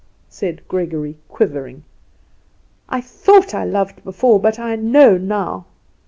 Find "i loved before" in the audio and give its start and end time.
3.53-4.39